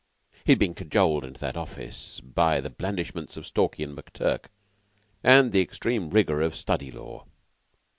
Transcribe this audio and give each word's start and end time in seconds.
He 0.43 0.53
had 0.53 0.57
been 0.57 0.73
cajoled 0.73 1.23
into 1.23 1.39
that 1.41 1.55
office 1.55 2.21
by 2.21 2.59
the 2.59 2.71
blandishments 2.71 3.37
of 3.37 3.45
Stalky 3.45 3.83
and 3.83 3.95
McTurk 3.95 4.45
and 5.23 5.51
the 5.51 5.61
extreme 5.61 6.09
rigor 6.09 6.41
of 6.41 6.55
study 6.55 6.91
law. 6.91 7.25